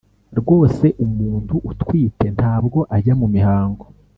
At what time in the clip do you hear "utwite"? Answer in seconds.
1.71-2.25